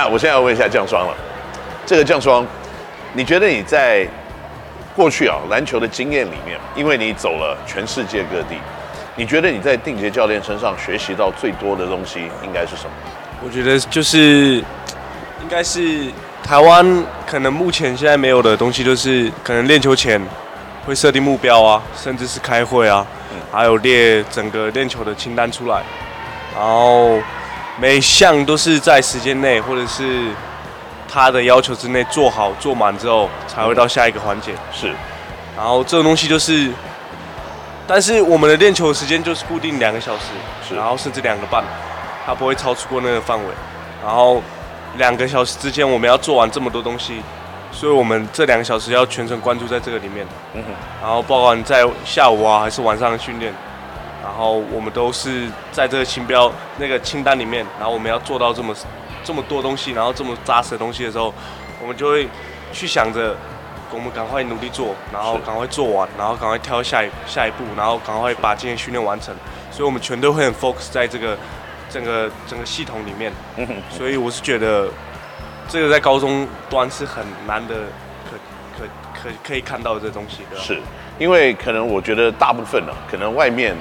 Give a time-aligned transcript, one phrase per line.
[0.00, 1.14] 那我现在要问一下降霜了，
[1.84, 2.46] 这个降霜，
[3.12, 4.08] 你觉得你在
[4.96, 8.56] 过去啊篮球的经验里面，因为你走了全世界各地，
[9.14, 12.90] 你觉得你在定杰教练身上学习到最多的东西应该是什么？
[13.44, 14.64] 我觉得就是
[15.42, 16.10] 应该是
[16.42, 20.18] 台湾可能目前现在没有的东西，就是可能练球前
[20.86, 23.06] 会设定目标啊，甚至是开会啊，
[23.52, 25.82] 还有列整个练球的清单出来，
[26.56, 27.18] 然后。
[27.80, 30.28] 每项都是在时间内，或者是
[31.08, 34.52] 他的要求之内做好做满之后，才会到下一个环节。
[34.70, 34.88] 是，
[35.56, 36.70] 然后这种东西就是，
[37.86, 40.24] 但是我们的练球时间就是固定两个小时，
[40.68, 41.64] 是，然后甚至两个半，
[42.26, 43.44] 他不会超出过那个范围。
[44.04, 44.42] 然后
[44.98, 47.22] 两个小时之间我们要做完这么多东西，
[47.72, 50.26] 所以我们这两个小时要全程关注在这个里面。
[50.52, 50.74] 嗯哼。
[51.00, 53.54] 然后包括你在下午啊，还是晚上的训练。
[54.30, 58.72] 然后我们都是在这个清标那个清单里面，然后我们要做到这么
[59.24, 61.34] 这么多东西，然后这么扎实的东西的时候，
[61.82, 62.28] 我们就会
[62.72, 63.34] 去想着，
[63.92, 69.34] 我们赶快努力做，然后赶快做完，然后赶快跳下一下一步，然后赶快把今天训练完成。
[69.72, 71.36] 所以我们全都会很 focus 在这个
[71.90, 73.32] 整个整个系统里面。
[73.90, 74.88] 所以我是觉得
[75.68, 77.74] 这个在高中端是很难的，
[78.30, 78.38] 可
[78.78, 80.56] 可可可以看到这东西的。
[80.56, 80.80] 是
[81.18, 83.76] 因为可能我觉得大部分呢、啊，可能外面。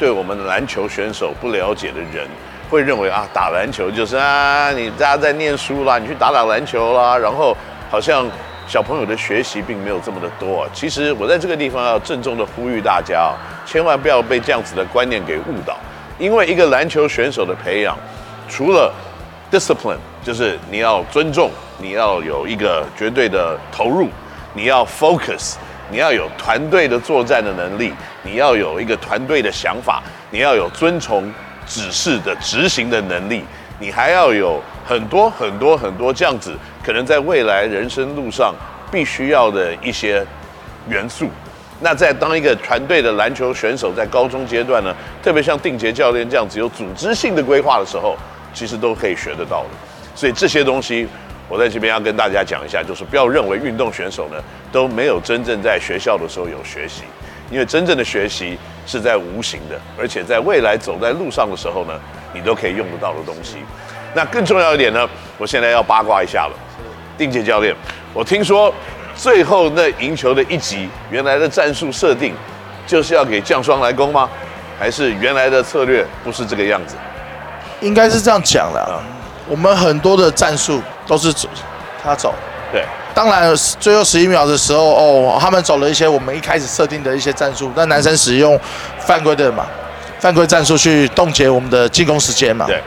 [0.00, 2.26] 对我们的篮球选手不了解的人，
[2.70, 7.54] 会认为啊，打篮球就是啊，你大家在念书啦，你去打打篮球啦，然后
[7.90, 8.26] 好像
[8.66, 10.66] 小朋友的学习并没有这么的多。
[10.72, 13.34] 其实我在这个地方要郑重的呼吁大家，
[13.66, 15.76] 千万不要被这样子的观念给误导，
[16.18, 17.94] 因为一个篮球选手的培养，
[18.48, 18.90] 除了
[19.52, 24.08] discipline，就是你要尊重，你要有一个绝对的投入，
[24.54, 25.56] 你要 focus。
[25.90, 31.32] 你要有团队的作战的能力，你要有一个团队的想法，你要有遵从
[31.66, 33.44] 指示的执行的能力，
[33.78, 36.54] 你还要有很多很多很多这样子，
[36.84, 38.54] 可能在未来人生路上
[38.90, 40.24] 必须要的一些
[40.88, 41.28] 元素。
[41.80, 48.16] 那在当一个团队的篮球选手，在高中阶段呢，特别像定杰教练这样子有组织性的规划的时候，
[48.54, 49.70] 其实都可以学得到的。
[50.14, 51.08] 所以这些东西。
[51.50, 54.36] 我在这边要跟大家讲一下，就是不要认为运动选手呢
[54.70, 57.02] 都没有真正在学校的时候有学习，
[57.50, 58.56] 因为真正的学习
[58.86, 61.92] 是在无形的，而且在未来走在路上的时候呢，
[62.32, 63.56] 你都可以用得到的东西。
[64.14, 65.08] 那更重要一点呢，
[65.38, 66.54] 我现在要八卦一下了，
[67.18, 67.74] 定杰教练，
[68.14, 68.72] 我听说
[69.16, 72.32] 最后那赢球的一集，原来的战术设定
[72.86, 74.30] 就是要给降霜来攻吗？
[74.78, 76.94] 还是原来的策略不是这个样子？
[77.80, 79.02] 应该是这样讲的、啊。
[79.46, 81.48] 我们很多的战术都是走
[82.00, 82.32] 他走，
[82.70, 82.84] 对。
[83.12, 88.58] 当然，最后十一秒的时候，哦，他们走了一些我们一开始设定的一些战术，但男生使用
[89.00, 89.66] 犯规的嘛，
[90.20, 92.80] 犯规战术去冻结我们的进攻时间嘛，对。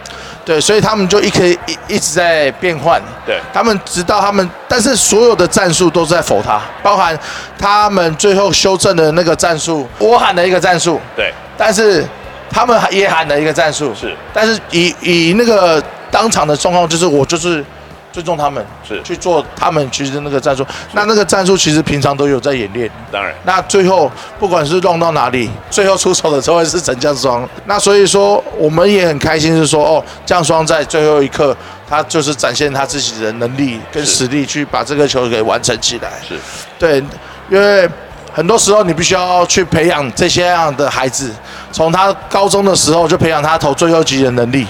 [0.45, 3.37] 对，所以他们就一可以一一直在变换，对。
[3.53, 7.17] 他们直到他们，但是所有的战术都是在否他，包含
[7.59, 11.33] 他们最后修正的那个战术，我喊的一个战术，对。
[11.57, 12.07] 但是
[12.49, 14.15] 他们也喊了一个战术，是。
[14.33, 15.83] 但是以以那个。
[16.13, 17.65] 当场的状况就是我就是
[18.13, 20.63] 尊重他们，是去做他们其实那个战术。
[20.91, 22.89] 那那个战术其实平常都有在演练。
[23.11, 24.09] 当然，那最后
[24.39, 27.49] 不管是弄到哪里，最后出手的时候是陈降双。
[27.65, 31.57] 那所以说我们也很开心，是说哦，降双在最后一刻，
[31.89, 36.11] 他就是展现他自己的能力跟实力，去把这个球给完成起来。
[36.27, 36.37] 是，
[36.77, 37.03] 对，
[37.49, 37.89] 因为
[38.31, 41.33] 很多时候你必须要去培养这些样的孩子，
[41.71, 44.67] 从他高中的时候就培养他投最后级的能力。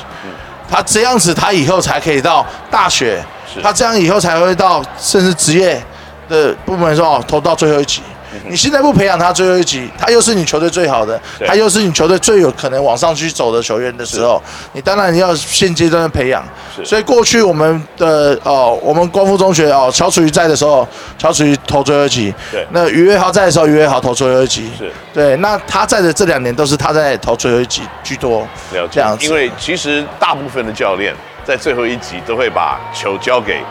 [0.69, 3.23] 他这样子，他以后才可以到大学，
[3.61, 5.83] 他这样以后才会到甚至职业
[6.27, 8.01] 的部门说哦，投到最后一集。
[8.49, 14.41] 你现在不培养他最后一级，他又是你球队最好的，他又是你球队最有可能往上去走的球员的时候，
[14.73, 16.43] 你当然要现阶段的培养。
[16.83, 22.33] 所以过去我们的哦，我们光复中学哦，乔楚瑜在的时候，乔楚瑜投最后一级。
[22.51, 22.65] 对。
[22.71, 24.69] 那余伟豪在的时候，余伟豪投最后一级。
[24.77, 24.91] 是。
[25.13, 28.47] 对，那他在的这两年都是他在投最后一级居多。
[28.71, 28.89] 了解。
[28.93, 29.25] 这样子。
[29.25, 31.13] 因为其实大部分的教练
[31.45, 33.61] 在最后一级都会把球交给。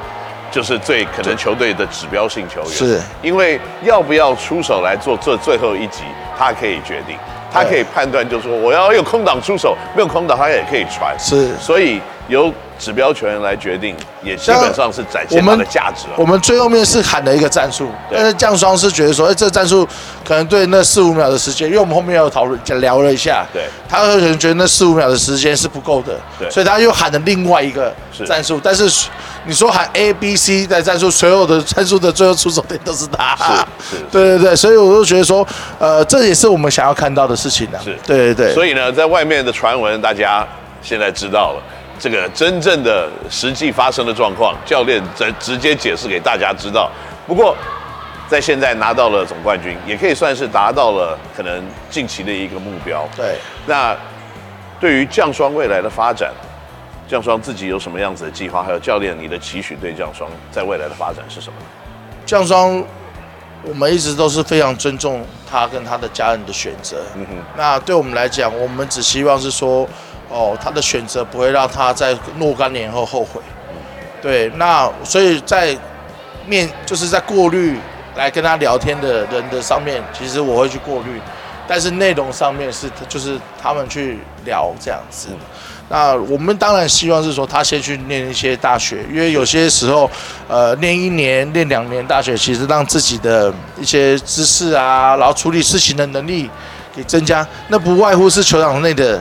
[0.52, 6.02] 就是最可能球队的指标性球员，是，因为要不要出手来做这最后一集，
[6.38, 7.16] 他可以决定，
[7.50, 16.14] 他可以判断，就是说我要有空档出手，没有空档他也可以传，是，所以由指标球员来决定，也基本上是展现他的价值了。
[16.18, 19.88] 我们最后面是喊了一个战术，但是降霜是觉得说，哎，这战术
[20.22, 27.90] 可能对那四五秒的时间，因为我们后面有讨论聊了一下，对，他可能觉得那四五秒的时间是不够的，对，所以他又喊了另外一个
[28.26, 29.08] 战术，但是。
[29.44, 33.36] 你说喊 A、B、C 在战术，所有的战术的最后出手点都是他。
[33.36, 35.46] 是是， 对对对，所以我就觉得说，
[35.78, 37.78] 呃，这也是我们想要看到的事情呢。
[37.82, 38.54] 是，对对对。
[38.54, 40.46] 所以呢，在外面的传闻，大家
[40.80, 41.62] 现在知道了，
[41.98, 46.90] 这个真正的实际发生的状况，教练直直接解释给大家知道。
[47.26, 47.56] 不过，
[48.28, 53.08] 在现在拿到了总冠军，也可以算是达到了可能近期的一个目标。
[53.16, 53.36] 对，
[53.66, 53.96] 那
[54.80, 56.32] 对于降霜未来的发展，
[57.12, 58.62] 降霜自己有什么样子的计划？
[58.62, 61.58] 还有教练，你的期许对降霜在未来的发展是什么？
[62.24, 62.82] 降霜，
[63.62, 67.02] 我们一直都是非常尊重他跟他的家人的选择。
[67.14, 69.86] 嗯哼，那对我们来讲，我们只希望是说。
[70.30, 73.38] 哦，他的选择不会让他在若干年后后悔。
[74.22, 75.76] 对，那所以在
[76.46, 77.78] 面就是在过滤
[78.16, 81.20] 来跟他聊天的人的上面，其实我会去过滤，
[81.68, 85.28] 但是内容上面是就是他们去聊这样子。
[85.92, 90.10] 那我们当然希望是说他先去念一些大学，因为有些时候，
[90.48, 96.48] 呃，念一年、念两年大学，其实让自己的一些知识啊，然后处理事情的能力
[96.96, 99.20] 给增加，那不外乎是球场内的。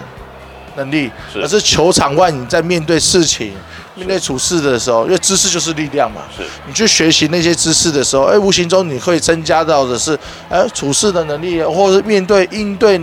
[0.78, 3.52] 能力，而是球场外你在面对事情、
[3.94, 6.22] 面对处事的时候，因为知识就是力量嘛。
[6.34, 13.02] 是，你去学习那些知识的时候，哎，无形中你会增加到的是，哎，处事的能力，或者是面对应对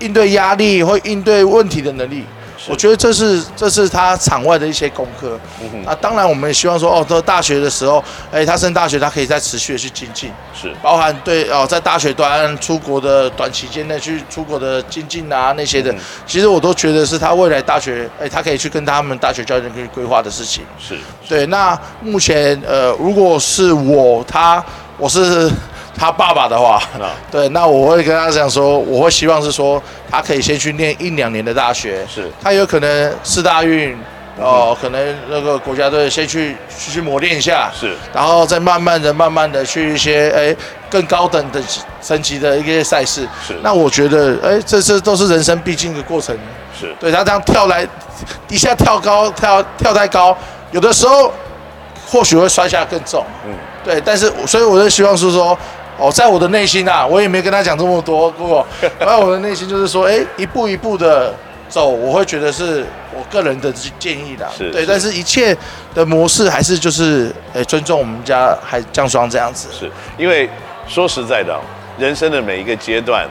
[0.00, 2.24] 应对压力或应对问题的能力。
[2.68, 5.38] 我觉得这是这是他场外的一些功课。
[5.60, 5.84] 嗯。
[5.84, 10.30] 啊，当然我们也希望说，哦，到大学的时候，哎，他升大学，他可以再持续的去精进。
[10.54, 10.72] 是。
[10.82, 20.64] 包含对哦，在大学端出国的短期间内去出国的精进啊那些的，嗯、其实我都觉得是他未来大学，哎，他可以去跟他们大学教练可以规划的事情。
[20.78, 20.98] 是。
[21.28, 24.64] 对，那目前呃，如果是我他
[24.96, 25.50] 我是。
[25.98, 26.80] 他爸爸的话，
[27.28, 33.92] 对，那我会跟他讲说，我会希望是说，他可以先去念一两年的大学，是，他有可能四大运，
[34.38, 40.56] 哦、呃，可能那个国家队先去去磨练一下，是，然后再慢慢的、慢慢的去一些哎
[40.88, 41.60] 更高等的
[42.00, 46.38] 层级的一些赛事，是，那我觉得哎，这这都是人生必经的过程，
[46.78, 47.84] 是，对他这样跳来
[48.48, 50.36] 一下跳高，跳跳太高，
[50.70, 51.32] 有的时候
[52.06, 53.52] 或许会摔下更重，嗯，
[53.84, 55.58] 对，但是所以我就希望是说。
[55.98, 58.30] 哦，在我的内心啊，我也没跟他讲这么多。
[58.30, 58.64] 不过，
[59.00, 61.34] 在我的内心就是说，哎，一步一步的
[61.68, 64.48] 走，我会觉得是我个人的建议的。
[64.56, 65.56] 是，对，但是一切
[65.92, 69.68] 的模式还是就是，哎，尊重我们家还降霜这样子。
[69.72, 70.48] 是因为
[70.86, 71.58] 说实在的，
[71.98, 73.26] 人生的每一个阶段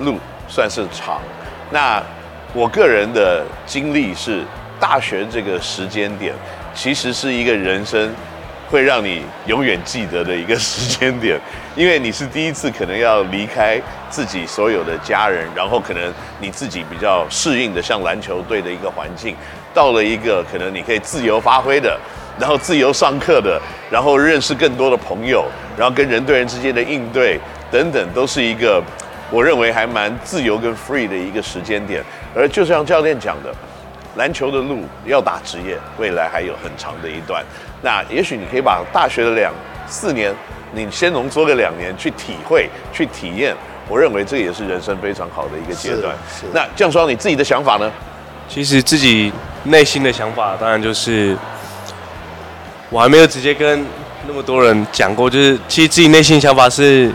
[0.00, 0.16] 路
[0.48, 1.20] 算是长。
[1.70, 2.02] 那
[2.52, 4.42] 我个人的经历是，
[4.80, 6.34] 大学这个时间点，
[6.74, 8.12] 其实是一个人生。
[8.70, 11.40] 会让你永远记得的一个时间点，
[11.74, 13.80] 因为你是第一次可能要离开
[14.10, 19.34] 自己所有的家人，然后可能你自己比较适应的像篮球队的一个环境，
[19.72, 21.98] 到了一个可能你可以自由发挥的，
[22.38, 23.60] 然后自由上课的，
[23.90, 28.82] 然后认识更多的朋友，然后跟人对人之间的应对等等，都是一个
[29.30, 32.02] 我认为还蛮自由跟 free 的一个时间点。
[32.34, 33.54] 而就像教练讲的。
[34.18, 37.42] 篮球的路要打职业，未来还有很长的一段。
[37.80, 39.52] 那也许你可以把大学的两
[39.86, 40.34] 四年，
[40.74, 43.56] 你先浓缩个两年去体会、去体验。
[43.88, 46.14] 我认为这也是人生非常好的一个阶段。
[46.52, 47.90] 那样说，你自己的想法呢？
[48.48, 49.32] 其实自己
[49.64, 51.36] 内心的想法，当然就是
[52.90, 53.86] 我还没有直接跟
[54.26, 55.30] 那么多人讲过。
[55.30, 57.10] 就是其实自己内心想法是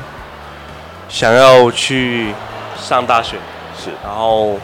[1.10, 2.34] 想要去
[2.78, 3.36] 上大学，
[3.78, 4.58] 是，然后。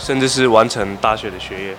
[0.00, 1.76] 甚至是完成大学的学业，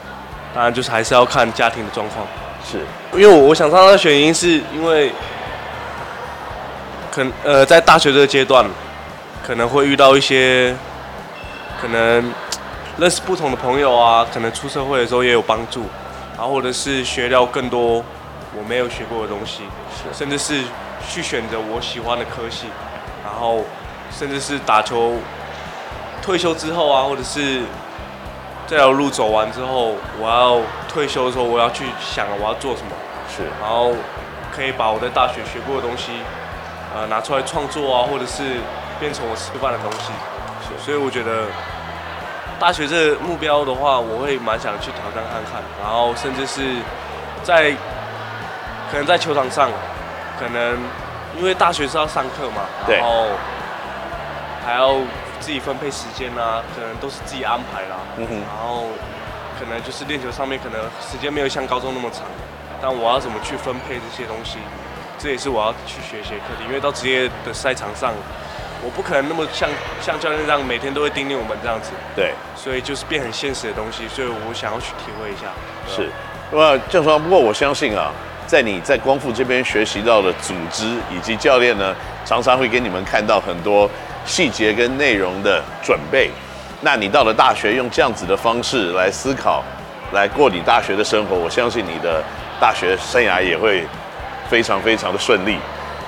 [0.53, 2.25] 当然就是还是要看家庭的状况。
[2.63, 2.77] 是，
[3.13, 5.11] 因为我我想上大学，原因是因为，
[7.11, 8.63] 可呃在大学这个阶段，
[9.43, 10.75] 可能会遇到一些，
[11.81, 12.31] 可能
[12.99, 15.85] 认识不同的朋友啊，可能出社会的时候也有帮助，
[16.37, 18.05] 然后或者是学到更多
[18.55, 19.63] 我没有学过的东西，
[20.13, 20.61] 甚至是
[21.09, 22.67] 去选择我喜欢的科系，
[23.23, 23.65] 然后
[24.15, 25.15] 甚至是打球
[26.21, 27.63] 退休之后啊，或者是。
[28.71, 32.91] 这条路走完之后，我要退休的时候，我要去想我要做什么。
[33.27, 33.91] 是，然后
[34.55, 36.13] 可以把我在大学学过的东西，
[36.95, 38.61] 呃，拿出来创作啊，或者是
[38.97, 40.13] 变成我吃饭的东西。
[40.63, 41.47] 是，所以我觉得
[42.61, 45.61] 大学这个目标的话，我会蛮想去挑战看看。
[45.83, 46.77] 然后甚至是
[47.43, 47.75] 在
[48.89, 49.69] 可能在球场上，
[50.39, 50.79] 可能
[51.37, 53.25] 因为大学是要上课嘛，然后
[54.65, 54.95] 还要。
[55.41, 57.97] 自己分配时间啊，可能都是自己安排啦。
[58.17, 58.35] 嗯哼。
[58.47, 58.85] 然后
[59.59, 62.23] 可能就是练球上面，可能时间没有像高中那么长。
[62.81, 64.57] 但我要怎么去分配这些东西，
[65.19, 66.65] 这也是我要去学习的课题。
[66.67, 68.13] 因为到职业的赛场上，
[68.83, 69.69] 我不可能那么像
[70.01, 71.91] 像教练这样每天都会叮咛我们这样子。
[72.15, 72.33] 对。
[72.55, 75.45] 所以就是变很现实的东西，所以我想要去体会一下。
[75.87, 76.09] 是。
[76.51, 78.11] 那么降霜，不过我相信啊，
[78.47, 81.95] 在你在光复这边学习到的组织以及教练呢，
[82.25, 83.89] 常常会给你们看到很多。
[84.25, 86.29] 细节跟内容的准备，
[86.81, 89.63] 那你到了大学用这样子的方式来思考
[90.13, 92.23] 来过你大学的生活，我相信你的
[92.59, 93.85] 大学生涯也会
[94.49, 95.57] 非常非常的顺利。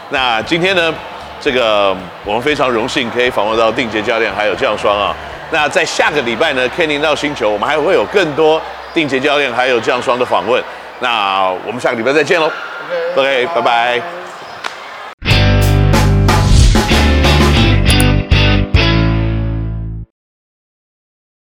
[0.10, 0.94] 那今天呢，
[1.40, 5.16] 这个我们非常荣幸可以访问到定杰教练还有降霜啊。
[5.52, 8.62] 那在下个礼拜呢，Ken 领导星球，我们还会有更多
[8.94, 10.64] 定杰教练还有降霜的访问。
[11.00, 12.52] 那我们下个礼拜再见喽。
[13.16, 14.23] OK，拜拜。